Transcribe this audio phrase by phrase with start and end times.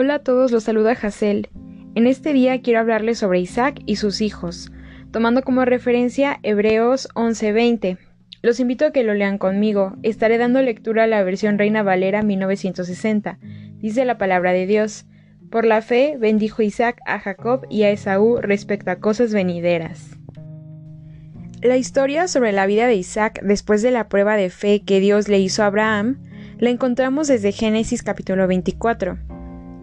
[0.00, 1.48] Hola a todos, los saluda Hazel.
[1.96, 4.70] En este día quiero hablarles sobre Isaac y sus hijos,
[5.10, 7.98] tomando como referencia Hebreos 11:20.
[8.40, 9.96] Los invito a que lo lean conmigo.
[10.04, 13.40] Estaré dando lectura a la versión Reina Valera 1960.
[13.80, 15.04] Dice la palabra de Dios.
[15.50, 20.16] Por la fe bendijo Isaac a Jacob y a Esaú respecto a cosas venideras.
[21.60, 25.26] La historia sobre la vida de Isaac después de la prueba de fe que Dios
[25.26, 26.20] le hizo a Abraham
[26.60, 29.37] la encontramos desde Génesis capítulo 24.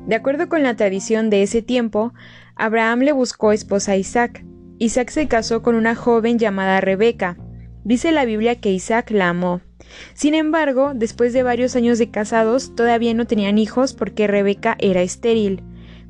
[0.07, 2.13] De acuerdo con la tradición de ese tiempo,
[2.55, 4.45] Abraham le buscó esposa a Isaac.
[4.77, 7.37] Isaac se casó con una joven llamada Rebeca.
[7.83, 9.61] Dice la Biblia que Isaac la amó.
[10.13, 15.01] Sin embargo, después de varios años de casados, todavía no tenían hijos porque Rebeca era
[15.01, 15.63] estéril.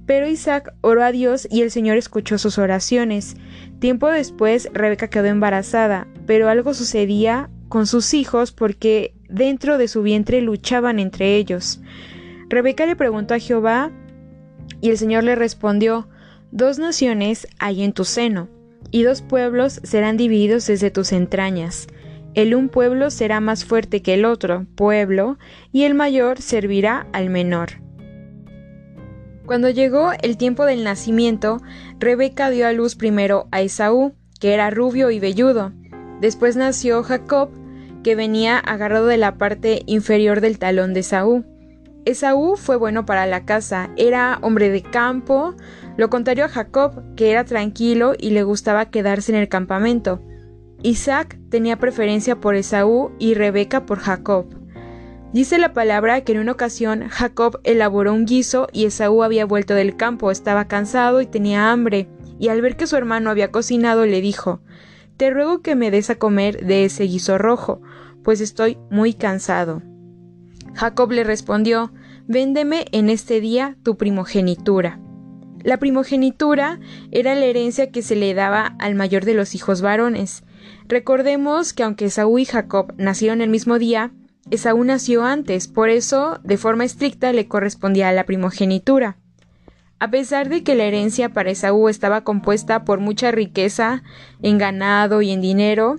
[0.06, 3.38] Pero Isaac oró a Dios y el Señor escuchó sus oraciones.
[3.80, 10.02] Tiempo después, Rebeca quedó embarazada, pero algo sucedía con sus hijos porque dentro de su
[10.04, 11.82] vientre luchaban entre ellos.
[12.50, 13.92] Rebeca le preguntó a Jehová
[14.82, 16.08] y el Señor le respondió,
[16.52, 18.48] Dos naciones hay en tu seno,
[18.92, 21.88] y dos pueblos serán divididos desde tus entrañas.
[22.34, 25.38] El un pueblo será más fuerte que el otro pueblo,
[25.72, 27.82] y el mayor servirá al menor.
[29.46, 31.62] Cuando llegó el tiempo del nacimiento,
[32.00, 35.72] Rebeca dio a luz primero a Esaú, que era rubio y velludo.
[36.20, 37.50] Después nació Jacob,
[38.04, 41.46] que venía agarrado de la parte inferior del talón de Esaú.
[42.06, 45.56] Esaú fue bueno para la casa, era hombre de campo,
[45.98, 50.22] lo contrario a Jacob, que era tranquilo y le gustaba quedarse en el campamento.
[50.84, 54.46] Isaac tenía preferencia por Esaú y Rebeca por Jacob.
[55.34, 59.74] Dice la palabra que en una ocasión Jacob elaboró un guiso y Esaú había vuelto
[59.74, 64.06] del campo, estaba cansado y tenía hambre, y al ver que su hermano había cocinado
[64.06, 64.62] le dijo
[65.18, 67.82] Te ruego que me des a comer de ese guiso rojo,
[68.24, 69.82] pues estoy muy cansado.
[70.76, 71.92] Jacob le respondió
[72.28, 75.00] Véndeme en este día tu primogenitura.
[75.64, 76.80] La primogenitura
[77.12, 80.44] era la herencia que se le daba al mayor de los hijos varones.
[80.88, 84.12] Recordemos que aunque Esaú y Jacob nacieron el mismo día,
[84.52, 89.18] Esaú nació antes, por eso, de forma estricta, le correspondía a la primogenitura.
[90.00, 94.04] A pesar de que la herencia para Esaú estaba compuesta por mucha riqueza
[94.42, 95.96] en ganado y en dinero,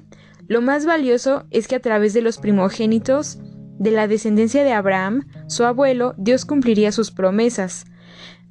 [0.49, 3.41] lo más valioso es que a través de los primogénitos
[3.79, 7.87] de la descendencia de Abraham, su abuelo, Dios cumpliría sus promesas.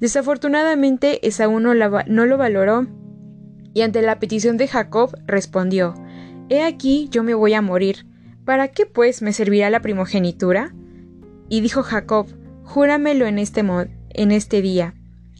[0.00, 2.86] Desafortunadamente, Esaú no, no lo valoró,
[3.74, 5.94] y ante la petición de Jacob respondió
[6.48, 8.06] He aquí yo me voy a morir,
[8.46, 10.72] ¿Para qué pues me servirá la primogenitura?
[11.48, 12.28] Y dijo Jacob,
[12.62, 13.64] Júramelo en este,
[14.10, 14.94] en este día.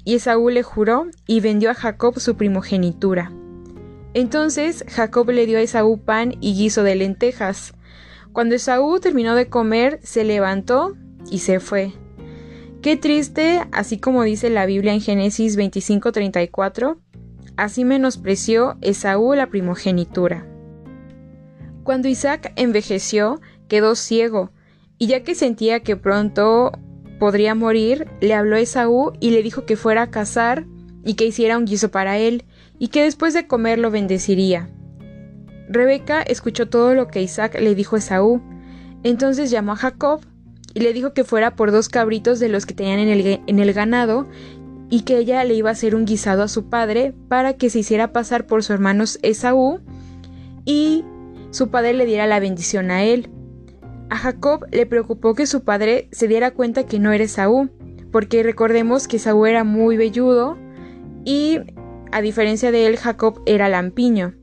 [0.04, 3.30] Y Esaú le juró y vendió a Jacob su primogenitura.
[4.12, 7.74] Entonces Jacob le dio a Esaú pan y guiso de lentejas.
[8.36, 10.94] Cuando Esaú terminó de comer, se levantó
[11.30, 11.94] y se fue.
[12.82, 16.98] Qué triste, así como dice la Biblia en Génesis 25:34,
[17.56, 20.46] así menospreció Esaú la primogenitura.
[21.82, 24.50] Cuando Isaac envejeció, quedó ciego,
[24.98, 26.72] y ya que sentía que pronto
[27.18, 30.66] podría morir, le habló a Esaú y le dijo que fuera a cazar
[31.06, 32.44] y que hiciera un guiso para él,
[32.78, 34.68] y que después de comer lo bendeciría.
[35.68, 38.42] Rebeca escuchó todo lo que Isaac le dijo a Esaú.
[39.02, 40.20] Entonces llamó a Jacob
[40.74, 44.26] y le dijo que fuera por dos cabritos de los que tenían en el, ganado
[44.90, 47.78] y que ella le iba a hacer un guisado a su padre para que se
[47.78, 49.80] hiciera pasar por su hermano Esaú
[50.64, 51.04] y
[51.50, 53.30] su padre le diera la bendición a él.
[54.10, 57.70] A Jacob le preocupó que su padre se diera cuenta que no era Esaú,
[58.12, 60.58] porque recordemos que Esaú era muy velludo
[61.24, 61.58] y
[62.12, 64.34] a diferencia de él Jacob era lampiño.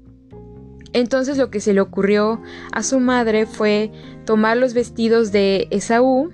[0.93, 3.91] Entonces lo que se le ocurrió a su madre fue
[4.25, 6.31] tomar los vestidos de Esaú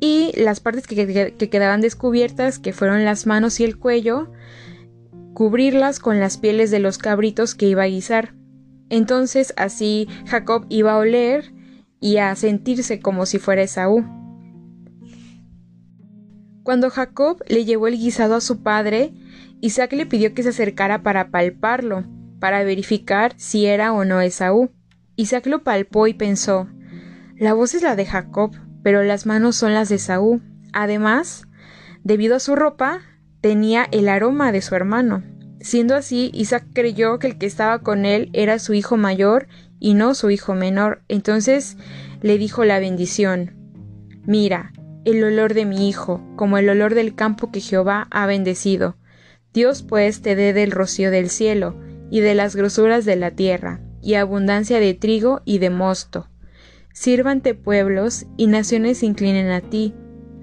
[0.00, 4.32] y las partes que, que, quedaban descubiertas, que fueron las manos y el cuello,
[5.34, 8.34] cubrirlas con las pieles de los cabritos que iba a guisar.
[8.88, 11.52] Entonces así Jacob iba a oler
[12.00, 14.04] y a sentirse como si fuera Esaú.
[16.62, 19.12] Cuando Jacob le llevó el guisado a su padre,
[19.60, 22.04] Isaac le pidió que se acercara para palparlo,
[22.40, 24.70] para verificar si era o no Esaú.
[25.16, 26.68] Isaac lo palpó y pensó
[27.36, 28.52] La voz es la de Jacob,
[28.82, 30.40] pero las manos son las de Esaú.
[30.72, 31.46] Además,
[32.02, 33.00] debido a su ropa,
[33.40, 35.22] tenía el aroma de su hermano.
[35.60, 39.48] Siendo así, Isaac creyó que el que estaba con él era su hijo mayor
[39.80, 41.02] y no su hijo menor.
[41.08, 41.76] Entonces
[42.20, 43.52] le dijo la bendición.
[44.26, 44.72] Mira,
[45.04, 48.96] el olor de mi hijo, como el olor del campo que Jehová ha bendecido.
[49.52, 51.78] Dios pues te dé del rocío del cielo,
[52.10, 56.28] y de las grosuras de la tierra, y abundancia de trigo y de mosto.
[56.92, 59.94] Sírvante pueblos, y naciones se inclinen a ti.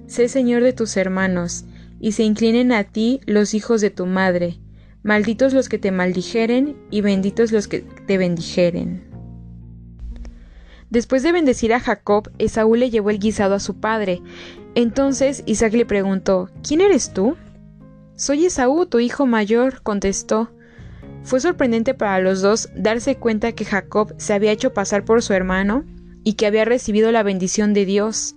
[0.08, 1.66] Sé señor de tus hermanos,
[2.00, 4.60] y se inclinen a ti los hijos de tu madre.
[5.04, 9.12] Malditos los que te maldijeren, y benditos los que te bendijeren.
[10.92, 14.22] Después de bendecir a Jacob, Esaú le llevó el guisado a su padre.
[14.76, 17.38] Entonces Isaac le preguntó, ¿Quién eres tú?
[18.18, 20.52] Soy Esaú, tu hijo mayor, contestó.
[21.24, 25.34] Fue sorprendente para los dos darse cuenta que Jacob se había hecho pasar por su
[25.34, 25.86] hermano
[26.24, 28.36] y que había recibido la bendición de Dios.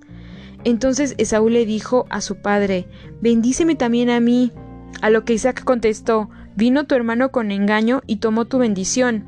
[0.65, 2.87] Entonces Esaú le dijo a su padre,
[3.21, 4.53] Bendíceme también a mí.
[5.03, 9.25] A lo que Isaac contestó, Vino tu hermano con engaño y tomó tu bendición.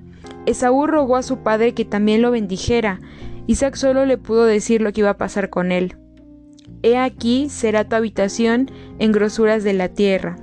[0.47, 3.01] Esaú rogó a su padre que también lo bendijera.
[3.49, 5.97] Isaac solo le pudo decir lo que iba a pasar con él.
[6.83, 10.37] He aquí será tu habitación en grosuras de la tierra,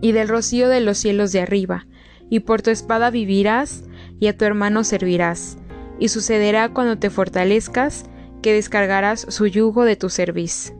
[0.00, 1.86] y del rocío de los cielos de arriba,
[2.30, 3.84] y por tu espada vivirás,
[4.18, 5.58] y a tu hermano servirás.
[5.98, 8.04] Y sucederá cuando te fortalezcas,
[8.42, 10.72] que descargarás su yugo de tu cerviz.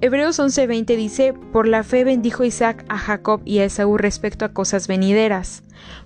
[0.00, 4.52] Hebreos 11:20 dice, Por la fe bendijo Isaac a Jacob y a Esaú respecto a
[4.52, 5.62] cosas venideras,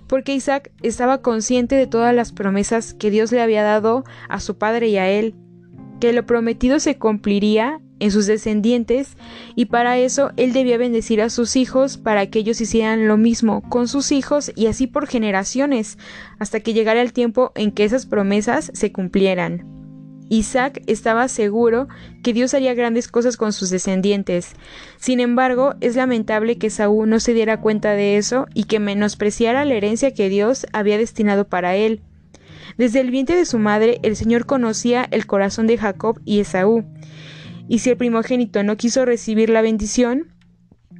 [0.07, 4.57] porque Isaac estaba consciente de todas las promesas que Dios le había dado a su
[4.57, 5.35] padre y a él,
[5.99, 9.17] que lo prometido se cumpliría en sus descendientes,
[9.55, 13.61] y para eso él debía bendecir a sus hijos para que ellos hicieran lo mismo
[13.69, 15.97] con sus hijos y así por generaciones,
[16.39, 19.77] hasta que llegara el tiempo en que esas promesas se cumplieran.
[20.29, 21.87] Isaac estaba seguro
[22.23, 24.53] que Dios haría grandes cosas con sus descendientes.
[24.97, 29.65] Sin embargo, es lamentable que Saúl no se diera cuenta de eso y que menospreciara
[29.65, 32.01] la herencia que Dios había destinado para él.
[32.77, 36.83] Desde el vientre de su madre, el Señor conocía el corazón de Jacob y Esaú.
[37.67, 40.33] Y si el primogénito no quiso recibir la bendición,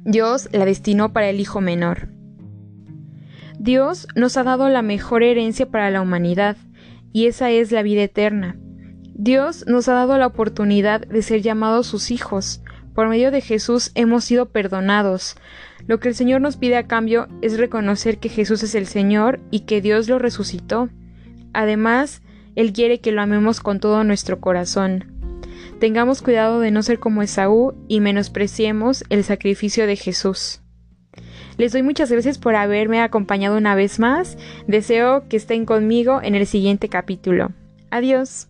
[0.04, 2.08] Dios la destinó para el hijo menor.
[3.58, 6.56] Dios nos ha dado la mejor herencia para la humanidad,
[7.12, 8.56] y esa es la vida eterna.
[9.14, 12.62] Dios nos ha dado la oportunidad de ser llamados sus hijos.
[12.94, 15.36] Por medio de Jesús hemos sido perdonados.
[15.86, 19.40] Lo que el Señor nos pide a cambio es reconocer que Jesús es el Señor
[19.50, 20.88] y que Dios lo resucitó.
[21.52, 22.22] Además,
[22.54, 25.17] Él quiere que lo amemos con todo nuestro corazón.
[25.78, 30.60] Tengamos cuidado de no ser como Esaú y menospreciemos el sacrificio de Jesús.
[31.56, 34.36] Les doy muchas gracias por haberme acompañado una vez más.
[34.66, 37.52] Deseo que estén conmigo en el siguiente capítulo.
[37.90, 38.48] Adiós.